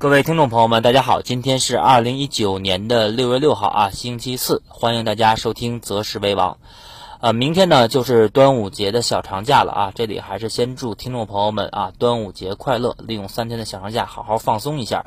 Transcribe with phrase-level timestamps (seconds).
[0.00, 6.56] 各位听众朋友们，大家好，今天是二零一九年的六月六号啊，星期四，欢迎大家收听择时为王。
[7.20, 15.04] 呃，明天呢就是端午节的小长假了啊，这里还是先祝听众朋友们啊端午节快乐，利用三天的小长假好好放松一下。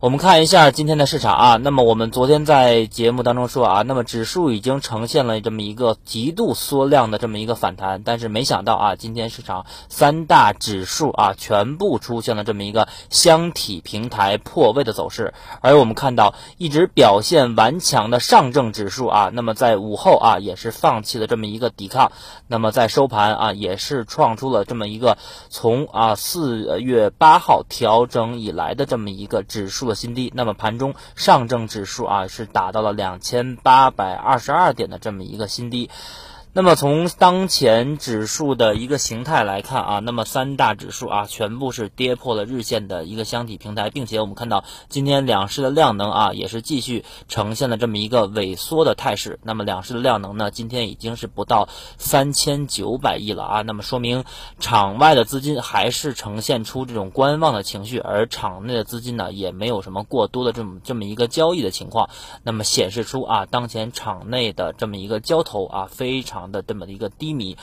[0.00, 22.10] 我们看一下今天的市场啊，那么我们昨天在节目当中说啊，那么指数已经呈现了这么一个极度缩量的这么一个反弹，但是没想到啊，今天市场三大指数啊全部出现了这么一个箱体平台破位的走势，而我们看到一直表现顽强的上证指数啊，那么在午后啊也是放弃了这么一个抵抗，
[22.48, 25.18] 那么在收盘啊也是创出了这么一个
[25.50, 29.89] 从啊四月八号调整以来的这么一个指数。
[29.94, 35.90] 新低，那么盘中上证指数啊是达到了两千八百二十二点的这么一个新低。
[36.52, 49.38] 那么从当前指数的一个形态来看啊，那么三大指数啊全部是跌破了日线的一个箱体平台，并且我们看到今天两市的量能啊也是继续呈现了这么一个萎缩的态势。
[49.44, 54.24] 那么两市的量能呢，今天已经是不到三千九百亿了啊，那么说明
[54.58, 62.10] 场外的资金还是呈现出这种观望的情绪，而场内的资金呢也没有什么过多的这么这么一个交易的情况，
[62.42, 66.39] 那么显示出啊当前场内的这么一个交投啊非常。
[66.48, 67.56] 的这么一个低迷，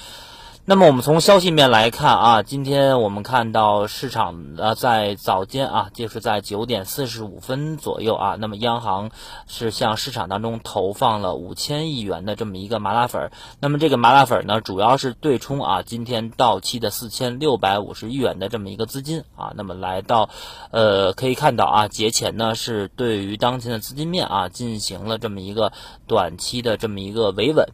[0.69, 9.11] 那么我们从消息面来看啊，今天我们看到市场呃在早间啊，就是在九点四十五分左右啊，那么央行
[9.47, 20.29] 是向市场当中投放了五千亿元的这么一个麻辣粉儿，那么这个麻辣粉儿呢，主要是对冲啊今天到期的四千六百五十亿元的这么一个资金啊，那么来到
[20.71, 25.71] 呃可以看到啊，节前呢是对于当前的资金面啊进行了这么一个
[26.07, 27.69] 短期的这么一个维稳。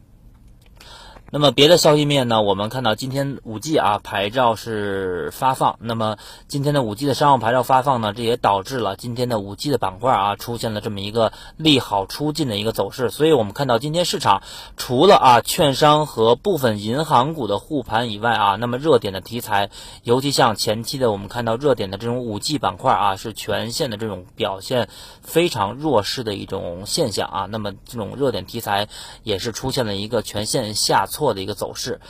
[1.34, 2.42] 那么别的消息面呢？
[2.42, 13.10] 我们看到今天五 G 啊牌照是发放，那么今天的五 G 的商用牌照发放呢，这也导致了今天的五 G 的板块啊出现了这么一个利好出尽的一个走势。
[13.10, 14.44] 所以我们看到今天市场
[14.76, 19.70] 除了啊券商和部分银行股的护盘以外啊，那么热点的题材，
[20.04, 24.88] 尤其像前期的我们看到热点的这种五 G 板块啊，是全线的这种表现
[25.20, 27.48] 非常弱势的一种现象啊。
[27.50, 28.86] 那么这种热点题材
[29.24, 31.23] 也是出现了一个全线下挫。
[31.24, 32.02] 做的一个走势，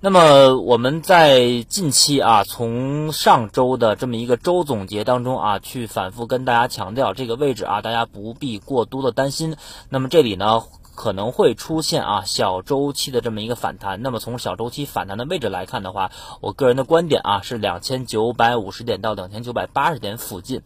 [0.00, 9.54] 那么我们在近期啊，从上周的这么一个周总结当中啊，去反复跟大家强调这个位置啊，大家不必过多的担心。
[9.88, 10.64] 那么这里呢？
[10.96, 14.02] 可能会出现啊小周期的这么一个反弹。
[14.02, 20.62] 那么从小周期反弹的位置来看的话，我个人的观点啊是两千九百五十点到两千九百八十点附近。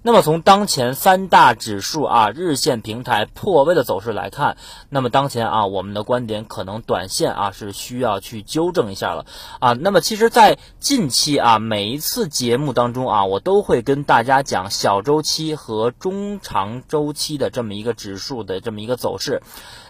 [0.00, 4.56] 那么从当前三大指数啊日线平台破位的走势来看，
[4.88, 9.26] 那么当前啊我们的观点可能短线啊是需要去纠正一下了
[9.60, 9.72] 啊。
[9.72, 19.42] 那么其实，在近期啊每一次节目当中啊，我都会跟大家讲小周期和中长周期的这么一个指数的这么一个走势。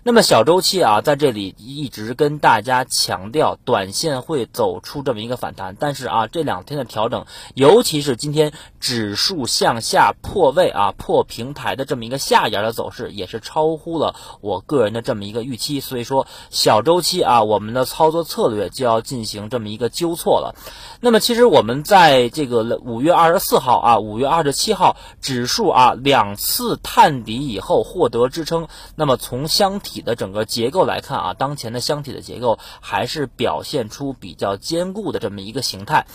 [0.04, 5.76] 那么小周期啊，在这里一直跟大家强调，短线会走出这么一个反弹。
[5.78, 15.78] 但是啊，这两天的调整，尤其是今天指数向下破位啊，破平台的这么一个下沿的走势，也是超乎了我个人的这么一个预期。
[15.78, 20.56] 所以说，小周期啊，我们的操作策略就要进行这么一个纠错了。
[21.00, 28.66] 那么，其实我们在这个五月二十四号啊，五月二十七号，指数啊两次探底以后获得支撑。
[28.97, 30.03] 那么从相箱体。
[30.03, 36.06] 的整个结构来看啊，当前的箱体的结构还是表现出比较坚固的这么一个形态。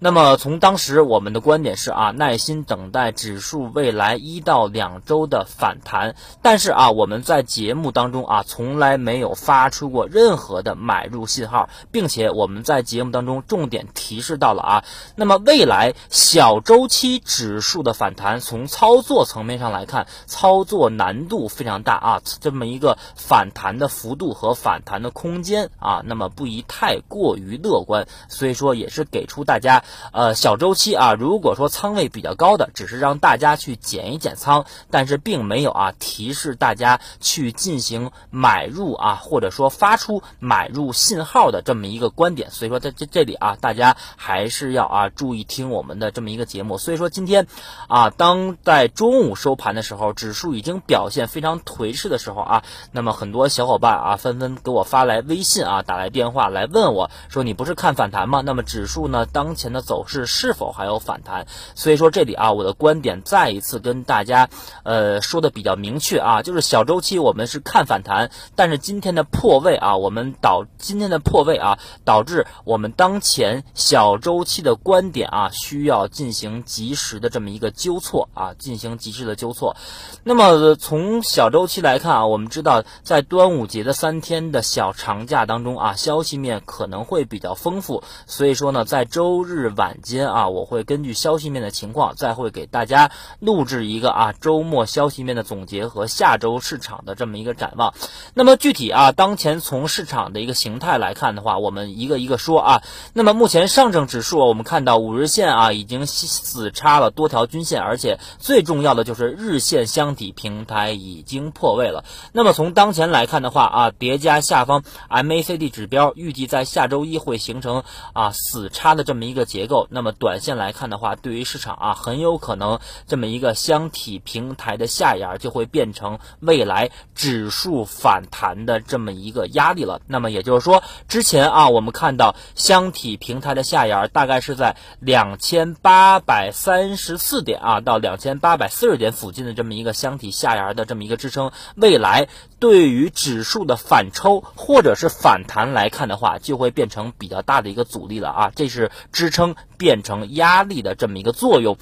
[0.00, 6.16] 那么从当时我们的观点是啊，耐心等待指数未来一到两周的反弹。
[6.42, 14.84] 但是啊，我们在节目当中啊，从来没有发出过任何的买入信号，并且我们在节目当中重点提示到了啊，
[15.14, 28.06] 那么未来小周期指数的反弹，从操作层面上来看，操作难度非常大啊，这么一个反弹的幅度和反弹的空间啊，那么不宜太过于乐观。
[28.28, 29.83] 所以说，也是给出大家。
[30.12, 42.50] 呃，小周期啊，如果说仓位比较高的，只是让大家去减一减仓，但是并没有啊提示大家去进行买入啊，或者说发出买入信号的这么一个观点。
[42.52, 46.78] 所以说在这这里啊，大家还是要啊注意听我们的这么一个节目。
[46.78, 47.46] 所以说今天
[47.88, 58.40] 啊，当在中午收盘的时候，指数已经表现非常颓势的时候啊，那么很多小伙伴啊纷纷给我发来微信啊，打来电话来问我说，你不是看反弹吗？
[58.40, 59.73] 那么指数呢，当前。
[59.74, 61.46] 的走势是否还有反弹。
[61.74, 64.48] 所以说这里啊，我的观点再一次跟大家
[64.84, 79.76] 呃说的比较明确啊，就是小周期我们是看反弹，但是今天的破位啊，我们导今天的破位啊，导致我们当前小周期的观点啊，需要进行及时的这么一个纠错啊，进行及时的纠错。
[80.22, 97.94] 那么从小周期来看啊，我们知道在端午节的三天的小长假当中啊，消息面可能会比较丰富，所以说呢，在周日晚间啊，我会根据消息面的情况，再会给大家录制一个啊周末消息面的总结和下周市场的这么一个展望。
[98.34, 102.82] 那么具体啊，当前从市场的一个形态来看的话，我们一个一个说啊。
[103.12, 112.04] 那么目前上证指数，我们看到五日线啊已经死叉了多条均线，而且最重要的就是日线箱体平台已经破位了。
[112.32, 119.86] 那么从当前来看的话啊，叠加下方 MACD 指标，预计在下周一会形成啊死叉的这么一个结构。
[119.88, 130.00] 那么短线来看的话，对于市场啊，很有可能这么一个箱体平台的下沿就会变成未来指数反弹的这么一个压力了。
[130.08, 142.26] 那么也就是说，之前啊，我们看到箱体平台的下沿大概是在两千八百三十四点啊到两千八百四十点附近的这么一个箱体下沿的这么一个支撑，未来
[142.58, 149.43] 对于指数的反抽或者是反弹来看的话，就会变成比较大的一个阻力了啊，这是支撑
[149.76, 151.76] 变成压力的这么一个作用。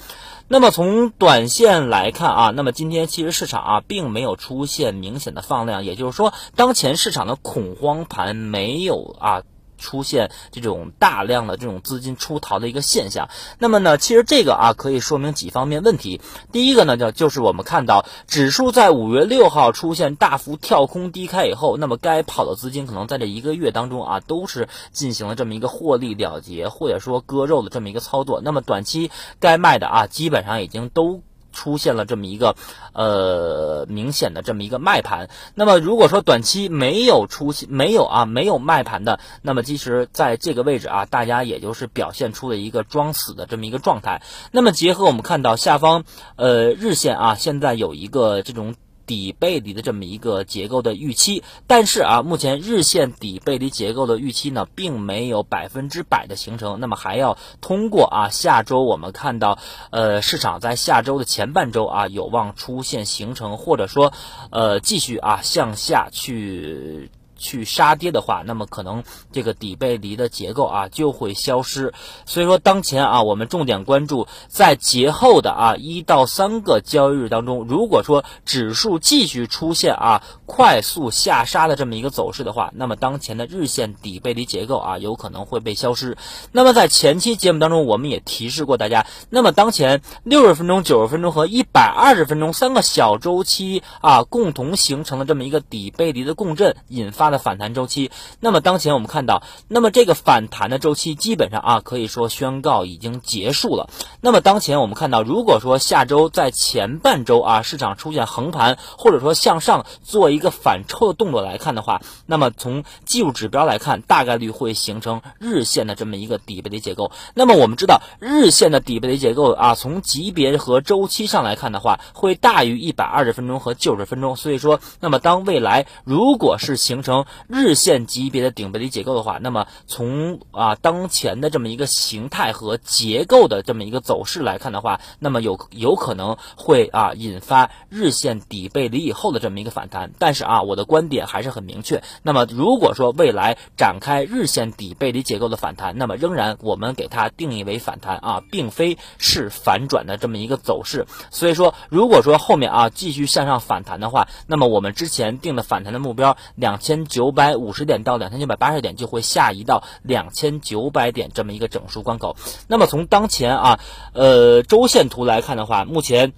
[0.49, 9.43] 那么从短线来看啊，那么今天其实市场啊并没有出现明显的放量，也就是说，当前市场的恐慌盘没有啊。
[9.83, 16.21] 出现这种大量的这种资金出逃的一个现象，那么呢，其实这个啊可以说明几方面问题。
[16.53, 28.41] 第一个呢，就就是我们看到指数在五月六号出现大幅跳空低开以后，那么该跑的资金可能在这一个月当中啊都是进行了这么一个获利了结或者说割肉的这么一个操作。
[28.41, 31.21] 那么短期该卖的啊基本上已经都。
[31.53, 32.57] 出现了这么一个
[32.91, 44.21] 呃明显的这么一个卖盘，那么如果说短期没有出现没有啊没有卖盘的，那么其实在这个位置啊，大家也就是表现出了一个装死的这么一个状态。
[44.51, 46.03] 那么结合我们看到下方
[46.35, 48.75] 呃日线啊，现在有一个这种。
[49.05, 59.59] 底背离的这么一个结构的预期，但是啊，目前日线底背离结构的预期呢，并没有百分之百的形成，那么还要通过啊，下周我们看到，
[59.91, 64.13] 呃，市场在下周的前半周啊，有望出现形成，或者说，
[64.51, 67.11] 呃，继续啊向下去。
[67.43, 69.03] 去杀跌的话，那么可能
[69.33, 71.93] 这个底背离的结构啊就会消失。
[72.25, 80.23] 所以说，当前啊，我们重点关注在节后的啊一到三个交易日当中，如果说指数继续出现啊
[80.55, 86.15] 快速下杀的这么一个走势的话，那么当前的日线底背离结构啊有可能会被消失。
[86.51, 97.33] 那么在前期节目当中，我们也提示过大家，那么当前六十分钟、九十分钟和一百二十分钟三个小周期啊共同形成了这么一个底背离的共振，引发。
[97.33, 98.11] 的反弹周期，
[98.41, 103.89] 那么当前我们看到，那么这个反弹的周期基本上啊，可以说宣告已经结束了。
[104.21, 117.13] 那么当前我们看到，如果说下周在前半周啊，市场出现横盘或者说向上做一一个反抽的动作来看的话，那么从技术指标来看，大概率会形成日线的这么一个底背离结构。
[117.33, 124.35] 那么我们知道，日线的底背离结构啊，从级别和周期上来看的话，会大于一百二十分钟和九十分钟。
[124.35, 140.11] 所以说，那么当未来如果是形成日线级别的顶背离结构的话，那么从啊当前的这么一个形态和结构的这么一个走势来看的话，那么有有可能会啊引发日线底背离以后的这么一个反弹。
[140.23, 142.01] 但是啊，我的观点还是很明确。
[142.21, 151.05] 那么如果说未来展开日线底背离结构的反弹，那么仍然我们给它定义为反弹啊，并非是反转的这么一个走势。
[151.29, 156.93] 所以说，如果说后面啊继续向上反弹的话，那么我们之前定的反弹的目标两千。
[157.03, 162.37] 九百五十点到两千九百八十点就会下移到两千九百点这么一个整数关口。
[162.67, 163.79] 那么从当前啊，
[164.13, 166.31] 呃周线图来看的话，目前。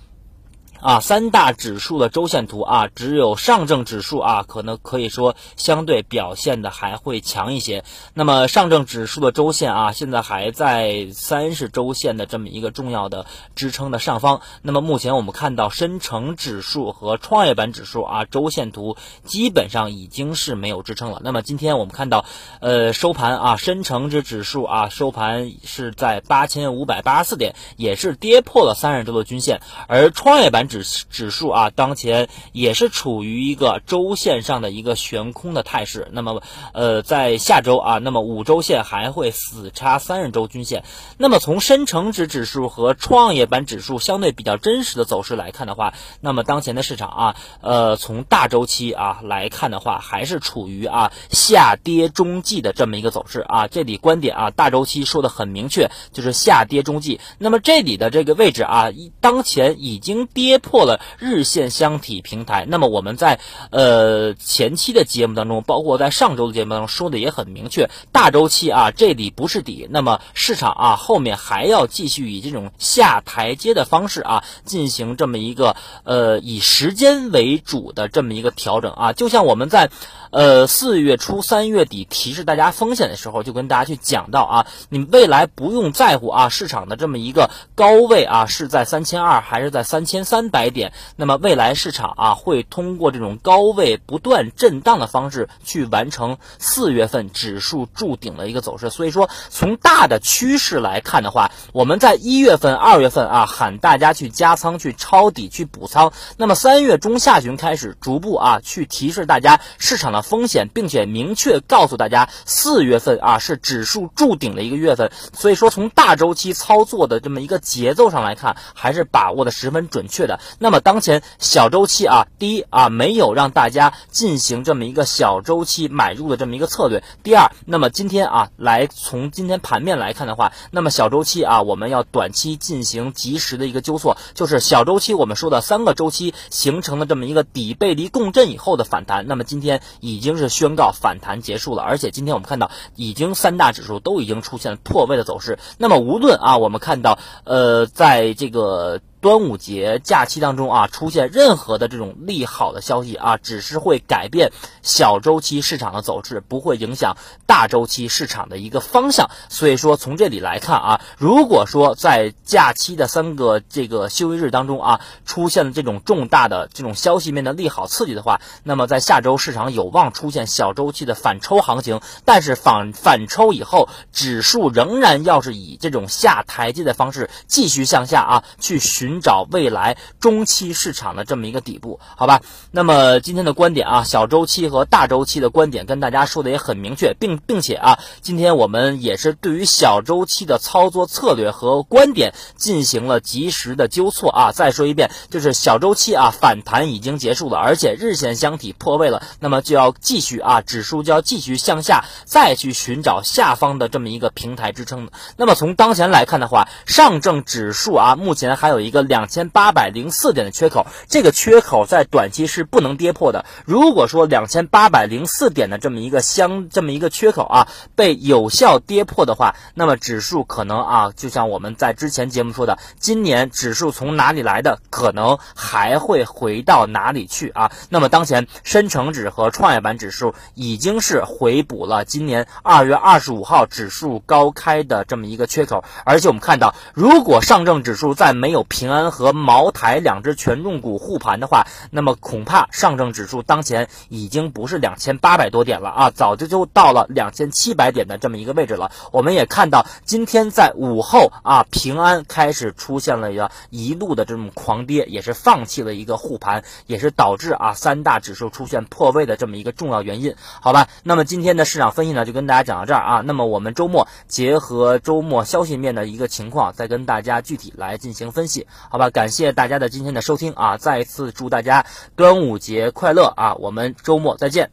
[0.82, 7.84] 啊，三大指数的周线图啊，只有上证指数啊，可能可以说相对表现的还会强一些。
[8.14, 14.42] 那么上证指数的周线啊，现在还在三十周线的这么一个重要的支撑的上方。
[14.62, 21.22] 那么目前我们看到深成指数和创业板指数啊，周线图基本上已经是没有支撑了。
[21.24, 22.26] 那么今天我们看到，
[22.60, 30.65] 呃，收盘啊，深成指指数啊，收盘是在八千五百八十四点，也是跌破了三十周的均线，而创业板。
[30.68, 36.08] 指指数啊，当前也是处于一个周线上的一个悬空的态势。
[36.12, 36.42] 那么，
[36.74, 40.84] 呃，在下周啊，那么五周线还会死叉三十周均线。
[41.18, 53.68] 那么从深成指指数和创业板指数相对比较真实的走势来看的话，那么当前的市场啊，呃，从大周期啊来看的话，还是处于啊下跌中继的这么一个走势啊。
[53.68, 57.20] 这里观点啊，大周期说的很明确，就是下跌中继。
[57.38, 58.90] 那么这里的这个位置啊，
[59.22, 62.66] 当前已经跌跌破了日线箱体平台。
[62.66, 79.90] 那么我们在呃前期的节目当中，包括在上周的节目当中说的也很明确，大周期啊这里不是底，那么市场啊后面还要继续以这种下台阶的方式啊进行这么一个呃以时间为主的这么一个调整啊，就像我们在
[80.36, 98.90] 呃四月初三月底提示大家风险的时候，就跟大家去讲到啊，你未来不用在乎啊市场的这么一个高位啊是在三千二还是在三千三百点，那么未来市场啊会通过这种高位不断震荡的方式去完成四月份指数筑顶的一个走势。
[98.90, 115.12] 所以说，从大的趋势来看的话，我们在一月份、二月份啊喊大家去加仓、去抄底、去补仓，那么三月中下旬开始逐步啊去提示大家市场的风险，并且明确告诉大家四月份啊是指数筑顶的一个月份。
[115.34, 120.40] 所以说，从大周期操作的这么一个节奏上来看，还是把握的十分准确的。
[120.60, 127.04] 那么当前小周期啊，第一啊没有让大家进行这么一个小周期买入的这么一个策略。
[127.24, 139.28] 第二，那么今天啊来从今天盘面来看的话，那么小周期啊我们要短期进行及时的一个纠错，就是小周期我们说的三个周期形成的这么一个底背离共振以后的反弹。
[139.28, 145.60] 那么今天以已经是宣告反弹结束了，而且今天我们看到已经三大指数都已经出现了破位的走势。
[145.78, 149.02] 那么无论啊我们看到呃在这个。
[149.26, 154.52] 端午节假期当中啊，出现任何的这种利好的消息啊，只是会改变
[154.84, 157.18] 小周期市场的走势，不会影响
[157.48, 159.32] 大周期市场的一个方向。
[159.50, 172.00] 所以说，从这里来看啊，如果说在假期的三个这个休息日当中啊，出现了这种重大的这种消息面的利好刺激的话，那么在下周市场有望出现小周期的反抽行情。
[172.26, 179.15] 但是反反抽以后，指数仍然要是以这种下台阶的方式继续向下啊，去寻。
[179.16, 182.42] 寻找未来中期市场的这么一个底部，好吧？
[182.72, 194.52] 那么今天的观点啊，小周期和大周期的观点跟大家说的也很明确，并并且啊，今天我们也是对于小周期的操作策略和观点进行了及时的纠错啊。
[194.52, 205.10] 再说一遍，就是小周期啊反弹已经结束了，而且日线箱体破位了，那么就要继续啊，指数就要继续向下，再去寻找下方的这么一个平台支撑。
[205.38, 208.95] 那么从当前来看的话，上证指数啊，目前还有一个。
[209.02, 213.46] 两千八百零四点的缺口，这个缺口在短期是不能跌破的。
[213.66, 227.72] 如果说两千八百零四点的这么一个相这么一个缺口啊被有效跌破的话，那么指数可能啊，就像我们在之前节目说的，今年指数从哪里来的，可能还会回到哪里去啊。
[227.90, 239.06] 那么当前深成指和创业板指数已经是回补了今年二月二十五号指数高开的这么一个缺口，而且我们看到，如果上证指数在没有平平安。
[239.16, 248.92] 和茅台两只权重股护盘的话，那么恐怕上证指数当前已经不是两千八百多点了啊，早就就到了两千七百点的这么一个位置了。
[249.12, 260.36] 我们也看到，今天在午后啊，平安开始出现了一个一路的这种狂跌，也是放弃了一个护盘，也是导致啊三大指数出现破位的这么一个重要原因。
[260.62, 263.22] 好吧，那么今天的市场分析呢，就跟大家讲到这儿啊。
[263.26, 268.68] 那么我们周末结合周末消息面的一个情况，再跟大家具体来进行分析。
[268.90, 270.78] 好吧，感谢大家的今天的收听啊！
[270.78, 273.54] 再一次祝大家端午节快乐啊！
[273.56, 274.70] 我们周末再见。